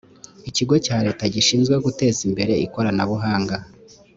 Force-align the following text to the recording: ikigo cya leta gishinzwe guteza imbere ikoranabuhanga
ikigo 0.49 0.75
cya 0.85 0.97
leta 1.05 1.23
gishinzwe 1.33 1.75
guteza 1.85 2.19
imbere 2.27 2.53
ikoranabuhanga 2.65 3.55